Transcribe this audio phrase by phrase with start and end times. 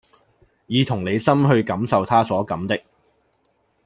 [0.65, 2.75] 以同理心去感受他所感的